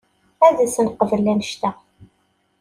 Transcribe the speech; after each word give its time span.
Ad 0.45 0.57
as-neqbel 0.63 1.11
annect-a. 1.31 1.71